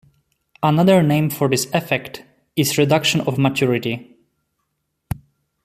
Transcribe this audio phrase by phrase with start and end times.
[0.63, 2.23] Another name for this effect
[2.55, 4.17] is reduction of maturity.